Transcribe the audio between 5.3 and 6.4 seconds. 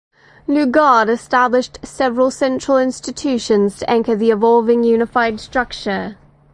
structure.